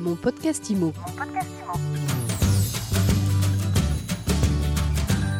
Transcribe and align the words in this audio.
Mon 0.00 0.16
podcast 0.16 0.70
IMO. 0.70 0.94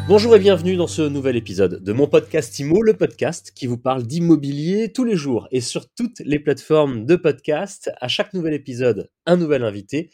Bonjour 0.07 0.37
et 0.37 0.39
bienvenue 0.39 0.77
dans 0.77 0.87
ce 0.87 1.01
nouvel 1.01 1.37
épisode 1.37 1.83
de 1.83 1.93
mon 1.95 2.07
podcast 2.07 2.59
IMO, 2.59 2.83
le 2.83 2.93
podcast 2.93 3.53
qui 3.55 3.67
vous 3.67 3.79
parle 3.79 4.03
d'immobilier 4.03 4.93
tous 4.93 5.05
les 5.05 5.17
jours 5.17 5.49
et 5.51 5.63
sur 5.63 5.89
toutes 5.89 6.19
les 6.21 6.39
plateformes 6.39 7.07
de 7.07 7.17
podcast. 7.17 7.91
À 8.03 8.09
chaque 8.09 8.35
nouvel 8.35 8.53
épisode, 8.53 9.09
un 9.25 9.39
nouvel 9.39 9.65
invité. 9.65 10.11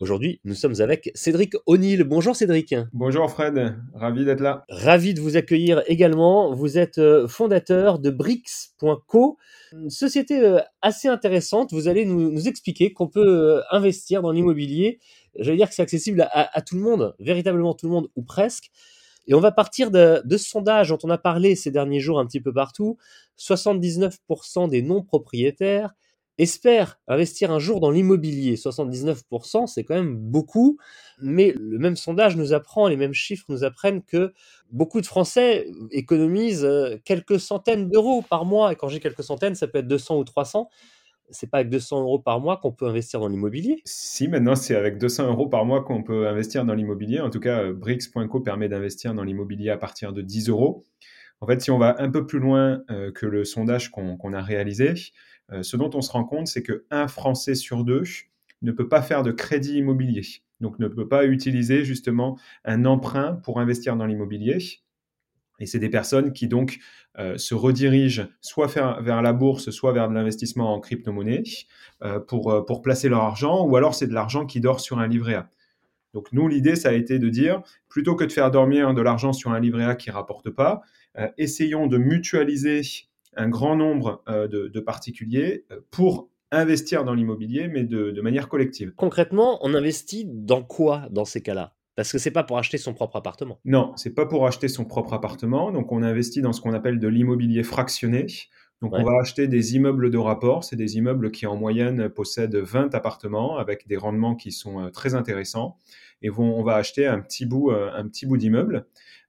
Aujourd'hui, 0.00 0.40
nous 0.44 0.54
sommes 0.54 0.80
avec 0.80 1.10
Cédric 1.16 1.54
O'Neill. 1.66 2.04
Bonjour 2.04 2.36
Cédric. 2.36 2.72
Bonjour 2.92 3.28
Fred, 3.28 3.74
ravi 3.94 4.24
d'être 4.24 4.40
là. 4.40 4.64
Ravi 4.68 5.12
de 5.12 5.20
vous 5.20 5.36
accueillir 5.36 5.82
également. 5.88 6.54
Vous 6.54 6.78
êtes 6.78 6.98
euh, 6.98 7.26
fondateur 7.26 7.98
de 7.98 8.10
Bricks.co, 8.10 9.38
une 9.72 9.90
société 9.90 10.38
euh, 10.38 10.60
assez 10.82 11.08
intéressante. 11.08 11.72
Vous 11.72 11.88
allez 11.88 12.04
nous, 12.04 12.30
nous 12.30 12.46
expliquer 12.46 12.92
qu'on 12.92 13.08
peut 13.08 13.56
euh, 13.56 13.60
investir 13.72 14.22
dans 14.22 14.30
l'immobilier. 14.30 15.00
J'allais 15.36 15.56
dire 15.56 15.68
que 15.68 15.74
c'est 15.74 15.82
accessible 15.82 16.28
à, 16.30 16.56
à, 16.56 16.62
tout 16.62 16.76
le 16.76 16.82
monde, 16.82 17.16
véritablement 17.18 17.74
tout 17.74 17.86
le 17.86 17.92
monde 17.92 18.08
ou 18.14 18.22
presque. 18.22 18.70
Et 19.26 19.34
on 19.34 19.40
va 19.40 19.50
partir 19.50 19.90
de, 19.90 20.22
de 20.24 20.36
ce 20.36 20.48
sondage 20.48 20.90
dont 20.90 20.98
on 21.02 21.10
a 21.10 21.18
parlé 21.18 21.56
ces 21.56 21.72
derniers 21.72 21.98
jours 21.98 22.20
un 22.20 22.26
petit 22.26 22.40
peu 22.40 22.52
partout. 22.52 22.98
79% 23.36 24.70
des 24.70 24.80
non-propriétaires 24.80 25.92
espère 26.38 26.98
investir 27.08 27.50
un 27.50 27.58
jour 27.58 27.80
dans 27.80 27.90
l'immobilier. 27.90 28.56
79%, 28.56 29.66
c'est 29.66 29.84
quand 29.84 29.94
même 29.94 30.16
beaucoup, 30.16 30.78
mais 31.20 31.52
le 31.58 31.78
même 31.78 31.96
sondage 31.96 32.36
nous 32.36 32.52
apprend, 32.52 32.88
les 32.88 32.96
mêmes 32.96 33.12
chiffres 33.12 33.44
nous 33.48 33.64
apprennent 33.64 34.02
que 34.02 34.32
beaucoup 34.70 35.00
de 35.00 35.06
Français 35.06 35.68
économisent 35.90 36.64
euh, 36.64 36.96
quelques 37.04 37.40
centaines 37.40 37.88
d'euros 37.88 38.22
par 38.22 38.44
mois. 38.44 38.72
Et 38.72 38.76
quand 38.76 38.88
j'ai 38.88 39.00
quelques 39.00 39.24
centaines, 39.24 39.54
ça 39.54 39.66
peut 39.66 39.78
être 39.78 39.88
200 39.88 40.18
ou 40.18 40.24
300 40.24 40.68
c'est 41.30 41.50
pas 41.50 41.58
avec 41.58 41.70
200 41.70 42.00
euros 42.02 42.18
par 42.18 42.40
mois 42.40 42.56
qu'on 42.56 42.72
peut 42.72 42.86
investir 42.86 43.20
dans 43.20 43.28
l'immobilier 43.28 43.82
Si, 43.84 44.28
maintenant 44.28 44.54
c'est 44.54 44.74
avec 44.74 44.98
200 44.98 45.28
euros 45.28 45.48
par 45.48 45.64
mois 45.64 45.82
qu'on 45.82 46.02
peut 46.02 46.26
investir 46.26 46.64
dans 46.64 46.74
l'immobilier. 46.74 47.20
En 47.20 47.30
tout 47.30 47.40
cas, 47.40 47.62
euh, 47.62 47.72
Brix.co 47.72 48.40
permet 48.40 48.68
d'investir 48.68 49.14
dans 49.14 49.24
l'immobilier 49.24 49.70
à 49.70 49.76
partir 49.76 50.12
de 50.12 50.22
10 50.22 50.48
euros. 50.48 50.84
En 51.40 51.46
fait, 51.46 51.60
si 51.60 51.70
on 51.70 51.78
va 51.78 51.96
un 51.98 52.10
peu 52.10 52.26
plus 52.26 52.40
loin 52.40 52.82
euh, 52.90 53.12
que 53.12 53.26
le 53.26 53.44
sondage 53.44 53.90
qu'on 53.90 54.16
qu 54.16 54.34
a 54.34 54.42
réalisé, 54.42 54.94
euh, 55.52 55.62
ce 55.62 55.76
dont 55.76 55.90
on 55.94 56.00
se 56.00 56.10
rend 56.10 56.24
compte, 56.24 56.48
c'est 56.48 56.62
qu'un 56.62 57.08
Français 57.08 57.54
sur 57.54 57.84
deux 57.84 58.02
ne 58.62 58.72
peut 58.72 58.88
pas 58.88 59.02
faire 59.02 59.22
de 59.22 59.30
crédit 59.30 59.78
immobilier, 59.78 60.22
donc 60.60 60.78
ne 60.80 60.88
peut 60.88 61.06
pas 61.06 61.26
utiliser 61.26 61.84
justement 61.84 62.38
un 62.64 62.84
emprunt 62.84 63.34
pour 63.44 63.60
investir 63.60 63.96
dans 63.96 64.06
l'immobilier. 64.06 64.58
Et 65.60 65.66
c'est 65.66 65.78
des 65.78 65.88
personnes 65.88 66.32
qui 66.32 66.48
donc 66.48 66.78
euh, 67.18 67.36
se 67.36 67.54
redirigent 67.54 68.28
soit 68.40 68.66
vers, 68.66 69.22
la 69.22 69.32
bourse, 69.32 69.70
soit 69.70 69.92
vers 69.92 70.08
de 70.08 70.14
l'investissement 70.14 70.72
en 70.74 70.80
crypto-monnaie 70.80 71.42
pour, 72.28 72.64
pour 72.64 72.82
placer 72.82 73.08
leur 73.08 73.22
argent, 73.22 73.64
ou 73.66 73.76
alors 73.76 73.94
c'est 73.94 74.06
de 74.06 74.14
l'argent 74.14 74.46
qui 74.46 74.60
dort 74.60 74.80
sur 74.80 75.00
un 75.00 75.08
livret 75.08 75.34
A. 75.34 75.50
Donc 76.18 76.32
nous, 76.32 76.48
l'idée, 76.48 76.74
ça 76.74 76.88
a 76.88 76.94
été 76.94 77.20
de 77.20 77.28
dire, 77.28 77.62
plutôt 77.88 78.16
que 78.16 78.24
de 78.24 78.32
faire 78.32 78.50
dormir 78.50 78.92
de 78.92 79.00
l'argent 79.00 79.32
sur 79.32 79.52
un 79.52 79.60
livret 79.60 79.84
A 79.84 79.94
qui 79.94 80.10
rapporte 80.10 80.50
pas, 80.50 80.82
euh, 81.16 81.28
essayons 81.38 81.86
de 81.86 81.96
mutualiser 81.96 82.80
un 83.36 83.48
grand 83.48 83.76
nombre 83.76 84.24
euh, 84.28 84.48
de, 84.48 84.66
de, 84.66 84.80
particuliers 84.80 85.64
euh, 85.70 85.78
pour 85.92 86.28
investir 86.50 87.04
dans 87.04 87.14
l'immobilier, 87.14 87.68
mais 87.68 87.84
de, 87.84 88.10
de, 88.10 88.20
manière 88.20 88.48
collective. 88.48 88.92
Concrètement, 88.96 89.60
on 89.62 89.74
investit 89.74 90.24
dans 90.28 90.64
quoi 90.64 91.06
dans 91.12 91.24
ces 91.24 91.40
cas-là? 91.40 91.76
Parce 91.94 92.10
que 92.10 92.18
c'est 92.18 92.32
pas 92.32 92.42
pour 92.42 92.58
acheter 92.58 92.78
son 92.78 92.94
propre 92.94 93.14
appartement. 93.14 93.60
Non, 93.64 93.92
c'est 93.94 94.12
pas 94.12 94.26
pour 94.26 94.44
acheter 94.44 94.66
son 94.66 94.84
propre 94.84 95.12
appartement. 95.12 95.70
Donc 95.70 95.92
on 95.92 96.02
investit 96.02 96.42
dans 96.42 96.52
ce 96.52 96.60
qu'on 96.60 96.72
appelle 96.72 96.98
de 96.98 97.06
l'immobilier 97.06 97.62
fractionné. 97.62 98.26
Donc 98.80 98.92
ouais. 98.92 99.00
on 99.00 99.04
va 99.04 99.18
acheter 99.20 99.48
des 99.48 99.74
immeubles 99.74 100.10
de 100.10 100.18
rapport. 100.18 100.64
C'est 100.64 100.76
des 100.76 100.96
immeubles 100.96 101.30
qui 101.30 101.46
en 101.46 101.56
moyenne 101.56 102.08
possèdent 102.08 102.56
20 102.56 102.94
appartements 102.94 103.56
avec 103.58 103.86
des 103.88 103.96
rendements 103.96 104.36
qui 104.36 104.52
sont 104.52 104.84
euh, 104.84 104.90
très 104.90 105.14
intéressants. 105.14 105.76
Et 106.22 106.28
vont, 106.28 106.58
on 106.58 106.62
va 106.62 106.74
acheter 106.74 107.06
un 107.06 107.20
petit 107.20 107.46
bout, 107.46 107.70
un 107.70 108.08
petit 108.08 108.26
bout 108.26 108.36
d'immeuble 108.36 108.86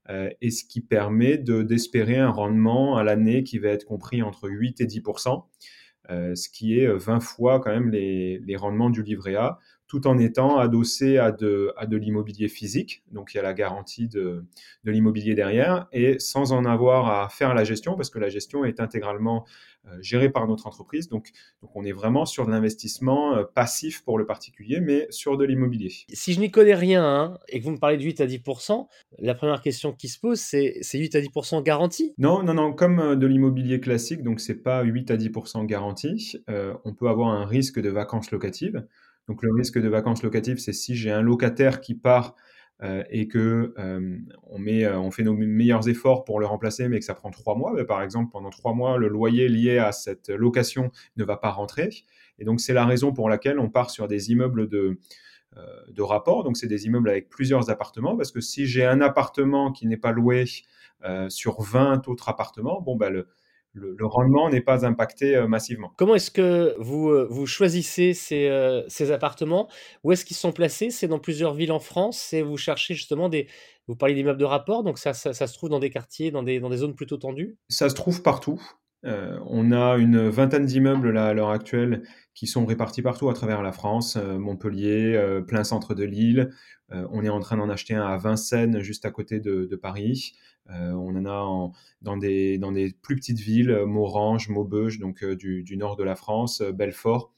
euh, 0.10 0.30
et 0.42 0.50
ce 0.50 0.64
qui 0.64 0.82
permet 0.82 1.38
d'espérer 1.38 2.18
un 2.18 2.32
rendement 2.32 2.98
à 2.98 3.04
l'année 3.04 3.44
qui 3.44 3.60
va 3.60 3.70
être 3.70 3.86
compris 3.86 4.24
entre 4.24 4.50
8 4.50 4.82
et 4.82 4.86
10% 4.86 5.44
euh, 6.10 6.34
ce 6.34 6.50
qui 6.50 6.80
est 6.80 6.88
20 6.88 7.20
fois 7.20 7.60
quand 7.60 7.70
même 7.70 7.92
les, 7.92 8.40
les, 8.40 8.56
rendements 8.56 8.90
du 8.90 9.04
livret 9.04 9.36
A, 9.36 9.60
tout 9.90 10.08
en 10.08 10.18
étant 10.20 10.58
adossé 10.58 11.18
à 11.18 11.32
de, 11.32 11.74
à 11.76 11.88
de 11.88 11.98
l'immobilier 11.98 12.48
physique, 12.48 13.04
donc 13.12 13.34
il 13.34 13.38
y 13.38 13.40
a 13.40 13.44
la 13.44 13.54
garantie 13.54 14.08
de, 14.08 14.46
de 14.84 14.92
l'immobilier 14.92 15.34
derrière, 15.34 15.88
et 15.92 16.20
sans 16.20 16.54
en 16.54 16.64
avoir 16.64 17.10
à 17.10 17.28
faire 17.28 17.54
la 17.56 17.64
gestion, 17.64 17.96
parce 17.96 18.12
que 18.12 18.20
la 18.20 18.30
gestion 18.30 18.64
est 18.64 18.80
intégralement 18.80 19.46
euh, 19.88 19.98
gérée 20.02 20.30
par 20.30 20.48
notre 20.48 20.68
entreprise. 20.68 21.10
Donc, 21.10 21.32
donc 21.62 21.76
on 21.76 21.84
est 21.84 21.92
vraiment 21.92 22.26
sur 22.26 22.46
de 22.46 22.52
l'investissement 22.52 23.36
euh, 23.36 23.44
passif 23.44 24.04
pour 24.04 24.20
le 24.20 24.28
particulier, 24.28 24.80
mais 24.80 25.08
sur 25.10 25.38
de 25.38 25.44
l'immobilier. 25.46 25.92
Si 26.14 26.34
je 26.34 26.40
n'y 26.40 26.52
connais 26.52 26.76
rien 26.76 27.04
hein, 27.04 27.40
et 27.48 27.60
que 27.60 27.66
vous 27.66 27.72
me 27.72 27.80
parlez 27.80 27.98
de 27.98 28.04
8 28.04 28.22
à 28.22 28.28
10% 28.28 28.86
la 29.18 29.34
première 29.34 29.62
question 29.62 29.92
qui 29.94 30.08
se 30.08 30.20
pose, 30.20 30.40
c'est 30.40 30.82
8 30.94 31.16
à 31.16 31.20
10% 31.20 31.64
garantie 31.64 32.14
Non, 32.18 32.44
non, 32.44 32.54
non, 32.54 32.74
comme 32.74 33.00
euh, 33.00 33.16
de 33.16 33.26
l'immobilier 33.26 33.80
classique, 33.80 34.24
donc 34.24 34.40
c'est 34.40 34.62
pas 34.62 34.84
8 34.84 35.12
à 35.12 35.18
10 35.18 35.32
garantie. 35.66 36.38
Euh, 36.50 36.74
on 36.86 36.94
peut 36.94 37.08
avoir 37.08 37.30
un 37.30 37.46
risque 37.46 37.80
de 37.80 37.90
vacances 37.90 38.32
locatives. 38.32 38.86
Donc 39.30 39.44
le 39.44 39.54
risque 39.54 39.80
de 39.80 39.88
vacances 39.88 40.24
locatives, 40.24 40.58
c'est 40.58 40.74
si 40.74 40.96
j'ai 40.96 41.12
un 41.12 41.22
locataire 41.22 41.82
qui 41.82 41.94
part 41.94 42.36
euh, 42.82 43.04
et 43.12 43.28
que 43.28 43.76
euh, 43.78 44.18
euh, 44.58 44.96
on 44.96 45.12
fait 45.12 45.22
nos 45.22 45.36
meilleurs 45.36 45.88
efforts 45.88 46.26
pour 46.26 46.40
le 46.40 46.48
remplacer, 46.48 46.90
mais 46.90 46.98
que 46.98 47.06
ça 47.06 47.14
prend 47.14 47.30
trois 47.30 47.56
mois. 47.56 47.72
Mais 47.76 47.84
par 47.84 48.02
exemple, 48.02 48.32
pendant 48.32 48.50
trois 48.50 48.74
mois, 48.74 48.98
le 48.98 49.08
loyer 49.08 49.48
lié 49.48 49.78
à 49.78 49.92
cette 49.92 50.30
location 50.30 50.92
ne 51.16 51.24
va 51.24 51.38
pas 51.38 51.52
rentrer. 51.52 51.92
Et 52.40 52.44
donc 52.44 52.60
c'est 52.60 52.74
la 52.74 52.88
raison 52.88 53.14
pour 53.14 53.30
laquelle 53.30 53.60
on 53.60 53.70
part 53.70 53.92
sur 53.92 54.08
des 54.08 54.32
immeubles 54.32 54.68
de, 54.68 54.98
de 55.90 56.02
rapport. 56.02 56.44
Donc 56.44 56.58
c'est 56.58 56.68
des 56.68 56.88
immeubles 56.88 57.10
avec 57.10 57.30
plusieurs 57.30 57.70
appartements, 57.70 58.18
parce 58.18 58.32
que 58.32 58.42
si 58.42 58.66
j'ai 58.66 58.86
un 58.86 59.00
appartement 59.00 59.72
qui 59.72 59.86
n'est 59.86 59.98
pas 59.98 60.12
loué 60.12 60.46
sur 61.28 61.62
20 61.62 62.08
autres 62.08 62.30
appartements, 62.30 62.82
bon 62.82 62.96
ben 62.96 63.10
le, 63.12 63.28
le, 63.74 63.96
le, 63.98 64.06
rendement 64.06 64.50
n'est 64.50 64.62
pas 64.62 64.86
impacté 64.86 65.36
euh, 65.36 65.48
massivement. 65.48 65.94
Comment 65.98 66.16
est-ce 66.16 66.32
que 66.32 66.76
vous, 66.80 67.10
euh, 67.10 67.28
vous 67.30 67.46
choisissez 67.46 68.14
ces, 68.14 68.48
euh, 68.48 68.84
ces 68.88 69.12
appartements? 69.12 69.70
Où 70.04 70.12
est-ce 70.12 70.26
qu'ils 70.26 70.38
sont 70.38 70.52
placés? 70.52 70.90
C'est 70.90 71.08
dans 71.08 71.20
plusieurs 71.20 71.54
villes 71.54 71.72
en 71.72 71.80
France 71.80 72.34
et 72.34 72.42
vous 72.42 72.58
cherchez 72.58 72.94
justement 72.94 73.30
des... 73.30 73.48
Vous 73.88 73.96
parlez 73.96 74.14
d'immeubles 74.14 74.40
de 74.40 74.46
rapport, 74.46 74.84
donc 74.84 75.00
ça, 75.00 75.14
ça, 75.14 75.34
ça, 75.34 75.48
se 75.48 75.56
trouve 75.56 75.70
dans 75.70 75.80
des 75.80 75.90
quartiers, 75.90 76.30
dans 76.30 76.44
des, 76.44 76.60
dans 76.60 76.70
des 76.70 76.78
zones 76.78 76.94
plutôt 76.94 77.18
tendues? 77.18 77.58
Ça 77.70 77.90
se 77.90 77.96
trouve 77.96 78.22
partout. 78.22 78.62
Euh, 79.06 79.40
on 79.46 79.72
a 79.72 79.98
une 79.98 80.28
vingtaine 80.28 80.66
d'immeubles 80.66 81.12
là 81.12 81.28
à 81.28 81.34
l'heure 81.34 81.52
actuelle 81.52 82.04
qui 82.34 82.48
sont 82.48 82.66
répartis 82.66 83.02
partout 83.02 83.30
à 83.30 83.34
travers 83.34 83.62
la 83.62 83.72
France, 83.72 84.18
euh, 84.18 84.38
Montpellier, 84.38 85.16
euh, 85.16 85.42
plein 85.42 85.64
centre 85.64 85.94
de 85.96 86.04
Lille. 86.04 86.50
on 86.92 87.24
est 87.24 87.30
en 87.30 87.40
train 87.40 87.58
d'en 87.58 87.70
acheter 87.70 87.94
un 87.94 88.06
à 88.06 88.18
Vincennes, 88.18 88.80
juste 88.82 89.06
à 89.06 89.12
côté 89.12 89.40
de, 89.40 89.76
Paris. 89.76 90.34
on 90.68 91.16
en 91.16 91.26
a 91.26 91.72
dans, 92.02 92.18
des, 92.18 92.96
plus 93.04 93.16
petites 93.16 93.40
villes, 93.40 93.84
Morange, 93.86 94.50
Maubeuge, 94.50 94.98
donc 94.98 95.24
du, 95.24 95.78
nord 95.78 95.98
de 95.98 96.04
la 96.04 96.16
France, 96.16 96.64
Belfort. 96.64 97.32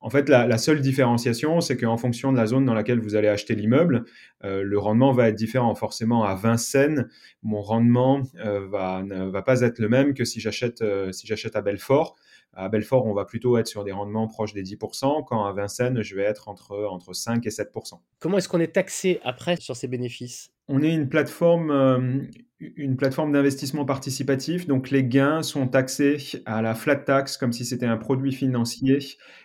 En 0.00 0.10
fait, 0.10 0.28
la, 0.28 0.46
la 0.46 0.58
seule 0.58 0.80
différenciation, 0.80 1.60
c'est 1.60 1.76
qu'en 1.76 1.96
fonction 1.96 2.30
de 2.30 2.36
la 2.36 2.46
zone 2.46 2.64
dans 2.64 2.74
laquelle 2.74 3.00
vous 3.00 3.16
allez 3.16 3.28
acheter 3.28 3.54
l'immeuble, 3.54 4.04
euh, 4.44 4.62
le 4.62 4.78
rendement 4.78 5.12
va 5.12 5.28
être 5.28 5.34
différent. 5.34 5.74
Forcément, 5.74 6.24
à 6.24 6.34
Vincennes, 6.34 7.08
mon 7.42 7.62
rendement 7.62 8.22
euh, 8.44 8.66
va, 8.68 9.02
ne 9.02 9.24
va 9.24 9.42
pas 9.42 9.62
être 9.62 9.78
le 9.78 9.88
même 9.88 10.14
que 10.14 10.24
si 10.24 10.40
j'achète 10.40 10.82
euh, 10.82 11.12
si 11.12 11.26
j'achète 11.26 11.56
à 11.56 11.62
Belfort. 11.62 12.16
À 12.52 12.68
Belfort, 12.68 13.06
on 13.06 13.14
va 13.14 13.24
plutôt 13.24 13.58
être 13.58 13.66
sur 13.66 13.84
des 13.84 13.92
rendements 13.92 14.28
proches 14.28 14.54
des 14.54 14.62
10%, 14.62 15.24
quand 15.26 15.44
à 15.44 15.52
Vincennes, 15.52 16.02
je 16.02 16.14
vais 16.14 16.22
être 16.22 16.48
entre, 16.48 16.86
entre 16.90 17.12
5 17.12 17.44
et 17.46 17.50
7%. 17.50 18.00
Comment 18.18 18.38
est-ce 18.38 18.48
qu'on 18.48 18.60
est 18.60 18.74
taxé 18.74 19.20
après 19.24 19.56
sur 19.56 19.76
ces 19.76 19.88
bénéfices? 19.88 20.50
On 20.68 20.82
est 20.82 20.94
une 20.94 21.08
plateforme, 21.08 22.28
une 22.58 22.96
plateforme 22.96 23.32
d'investissement 23.32 23.84
participatif, 23.84 24.66
donc 24.66 24.90
les 24.90 25.04
gains 25.04 25.42
sont 25.42 25.68
taxés 25.68 26.42
à 26.46 26.62
la 26.62 26.74
flat 26.74 26.96
tax 26.96 27.36
comme 27.36 27.52
si 27.52 27.64
c'était 27.64 27.86
un 27.86 27.98
produit 27.98 28.32
financier 28.32 28.98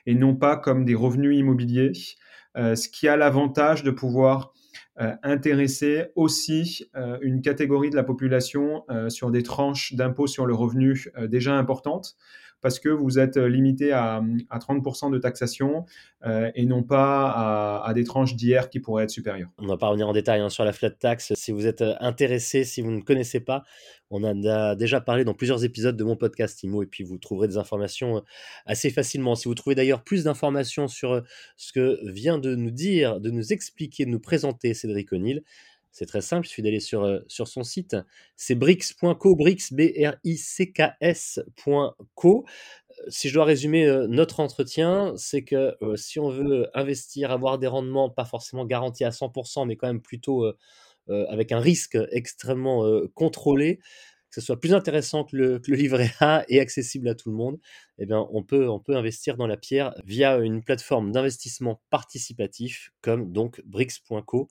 et 0.06 0.16
non 0.16 0.36
pas 0.36 0.56
comme 0.56 0.86
des 0.86 0.96
revenus 0.96 1.38
immobiliers, 1.38 1.92
euh, 2.58 2.76
ce 2.76 2.88
qui 2.88 3.08
a 3.08 3.18
l'avantage 3.18 3.84
de 3.84 3.92
pouvoir 3.92 4.54
euh, 5.00 5.14
intéresser 5.24 6.06
aussi 6.16 6.90
euh, 6.96 7.18
une 7.22 7.42
catégorie 7.42 7.90
de 7.90 7.96
la 7.96 8.04
population 8.04 8.84
sur 9.10 9.32
des 9.32 9.44
tranches 9.44 9.94
d'impôt 9.94 10.28
sur 10.28 10.46
le 10.46 10.54
revenu 10.54 11.08
déjà 11.28 11.56
importantes 11.58 12.16
parce 12.62 12.80
que 12.80 12.90
vous 12.90 13.20
êtes 13.20 13.38
limité 13.38 13.92
à, 13.92 14.24
à 14.50 14.60
30% 14.60 15.12
de 15.12 15.18
taxation 15.18 15.86
euh, 16.26 16.52
et 16.56 16.66
non 16.66 16.84
pas 16.84 17.30
à, 17.30 17.88
à 17.88 17.94
des 17.94 18.04
tranches 18.04 18.36
d'hier 18.36 18.70
qui 18.70 18.80
pourraient 18.80 19.04
être 19.04 19.10
supérieures. 19.10 19.50
On 19.58 19.64
ne 19.64 19.68
va 19.68 19.78
pas 19.78 19.88
revenir 19.88 20.08
en 20.08 20.14
détail 20.14 20.42
hein, 20.42 20.50
sur 20.50 20.64
la 20.64 20.72
flat 20.72 20.92
tax. 20.92 21.34
Si 21.34 21.52
vous 21.52 21.68
êtes 21.68 21.84
intéressé, 22.00 22.64
si 22.64 22.82
vous 22.82 22.92
ne 22.92 23.02
connaissez 23.02 23.40
pas, 23.40 23.64
on 24.12 24.24
a 24.24 24.76
déjà 24.76 25.00
parlé 25.00 25.24
dans 25.24 25.34
plusieurs 25.34 25.64
épisodes 25.64 25.96
de 25.96 26.04
mon 26.04 26.18
podcast 26.18 26.62
IMO 26.64 26.84
et 26.84 26.86
puis 26.86 27.04
vous 27.04 27.18
trouverez 27.18 27.48
des 27.48 27.58
informations 27.58 28.24
assez 28.66 28.90
facilement. 28.90 29.36
Si 29.36 29.48
vous 29.48 29.56
trouvez 29.56 29.74
d'ailleurs 29.74 30.04
plus 30.04 30.26
d'informations 30.26 30.90
sur 30.90 31.24
ce 31.56 31.72
que 31.72 32.00
vient 32.12 32.38
de 32.38 32.56
nous 32.56 32.72
dire, 32.72 33.22
de 33.22 33.32
nous 33.32 33.54
expliquer, 33.54 34.06
de 34.06 34.10
nous 34.10 34.20
présenter 34.20 34.74
Cédric 34.74 35.14
O'Neill, 35.14 35.44
c'est 35.92 36.06
très 36.06 36.22
simple, 36.22 36.46
il 36.48 36.50
suffit 36.50 36.62
d'aller 36.62 36.80
sur, 36.80 37.04
euh, 37.04 37.20
son 37.28 37.64
site. 37.64 37.98
C'est 38.36 38.56
bricks.co, 38.56 39.36
bricks, 39.36 39.74
B-R-I-C-K-S.co. 39.74 40.16
si 43.08 43.30
je 43.30 43.34
dois 43.34 43.46
résumer 43.46 44.06
notre 44.08 44.40
entretien, 44.40 45.14
c'est 45.18 45.44
que 45.44 45.76
si 45.96 46.20
on 46.20 46.30
veut 46.30 46.70
investir, 46.74 47.32
avoir 47.32 47.58
des 47.60 47.68
rendements 47.68 48.10
pas 48.10 48.26
forcément 48.26 48.66
garantis 48.66 49.04
à 49.04 49.12
100%, 49.12 49.66
mais 49.66 49.76
quand 49.76 49.88
même 49.88 50.02
plutôt 50.02 50.46
avec 51.08 51.52
un 51.52 51.60
risque 51.60 51.98
extrêmement 52.12 52.86
contrôlé, 53.14 53.80
que 54.32 54.40
ce 54.40 54.46
soit 54.46 54.60
plus 54.60 54.74
intéressant 54.74 55.26
que 55.26 55.36
le, 55.36 55.62
livret 55.68 56.12
A 56.22 56.46
et 56.48 56.60
accessible 56.60 57.10
à 57.10 57.16
tout 57.16 57.30
le 57.30 57.36
monde, 57.36 57.60
eh 58.00 58.06
bien, 58.06 58.28
on 58.32 58.44
peut, 58.44 58.70
on 58.70 58.80
peut 58.80 58.96
investir 58.96 59.36
dans 59.36 59.48
la 59.48 59.58
pierre 59.58 59.94
via 60.06 60.38
une 60.38 60.64
plateforme 60.64 61.12
d'investissement 61.12 61.82
participatif 61.90 62.92
comme 63.02 63.32
donc 63.34 63.62
Brix.co. 63.66 64.48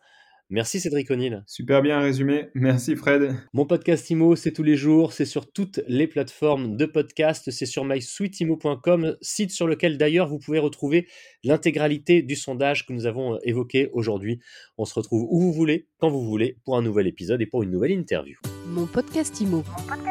Merci 0.50 0.81
Cédric 0.81 1.08
O'Neill. 1.12 1.44
Super 1.47 1.81
bien 1.81 2.00
résumé. 2.00 2.49
Merci 2.55 2.97
Fred. 2.97 3.37
Mon 3.52 3.67
podcast 3.67 4.11
IMO, 4.11 4.35
c'est 4.35 4.50
tous 4.50 4.64
les 4.64 4.76
jours. 4.76 5.12
C'est 5.12 5.25
sur 5.25 5.50
toutes 5.52 5.81
les 5.87 6.08
plateformes 6.08 6.76
de 6.76 6.87
podcast. 6.87 7.52
C'est 7.52 7.67
sur 7.67 7.85
mysweetimo.com, 7.85 9.17
site 9.20 9.52
sur 9.52 9.69
lequel 9.69 9.97
d'ailleurs 9.97 10.29
vous 10.29 10.41
pouvez 10.41 10.58
retrouver 10.58 11.06
l'intégralité 11.44 12.23
du 12.23 12.35
sondage 12.35 12.85
que 12.85 12.93
nous 12.93 13.06
avons 13.06 13.35
euh, 13.35 13.38
évoqué 13.44 13.91
aujourd'hui. 13.93 14.41
On 14.76 14.85
se 14.85 14.94
retrouve 14.94 15.25
où 15.31 15.41
vous 15.41 15.52
voulez, 15.52 15.87
quand 15.99 16.11
vous 16.11 16.25
voulez, 16.25 16.56
pour 16.64 16.76
un 16.76 16.82
nouvel 16.82 17.06
épisode 17.06 17.41
et 17.41 17.47
pour 17.47 17.62
une 17.62 17.70
nouvelle 17.70 17.93
interview. 17.93 18.37
Mon 18.67 18.87
podcast 18.87 19.41
IMO. 19.41 19.58
Mon 19.58 19.87
podcast 19.87 20.10